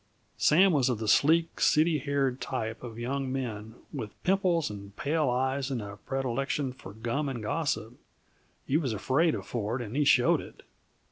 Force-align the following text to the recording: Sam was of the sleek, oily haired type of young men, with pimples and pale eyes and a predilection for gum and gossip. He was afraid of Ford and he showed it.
Sam 0.39 0.73
was 0.73 0.89
of 0.89 0.97
the 0.97 1.07
sleek, 1.07 1.61
oily 1.77 1.99
haired 1.99 2.41
type 2.41 2.81
of 2.81 2.97
young 2.97 3.31
men, 3.31 3.75
with 3.93 4.17
pimples 4.23 4.71
and 4.71 4.95
pale 4.95 5.29
eyes 5.29 5.69
and 5.69 5.79
a 5.79 5.97
predilection 5.97 6.73
for 6.73 6.93
gum 6.93 7.29
and 7.29 7.39
gossip. 7.43 7.93
He 8.65 8.77
was 8.77 8.93
afraid 8.93 9.35
of 9.35 9.45
Ford 9.45 9.79
and 9.79 9.95
he 9.95 10.03
showed 10.03 10.41
it. 10.41 10.63